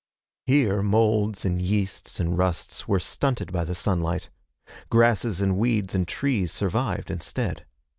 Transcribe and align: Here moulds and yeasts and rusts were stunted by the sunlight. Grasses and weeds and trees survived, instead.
Here 0.47 0.81
moulds 0.81 1.45
and 1.45 1.61
yeasts 1.61 2.19
and 2.19 2.35
rusts 2.35 2.87
were 2.87 2.97
stunted 2.99 3.51
by 3.53 3.65
the 3.65 3.75
sunlight. 3.75 4.31
Grasses 4.89 5.41
and 5.41 5.57
weeds 5.57 5.93
and 5.93 6.07
trees 6.07 6.51
survived, 6.51 7.11
instead. 7.11 7.67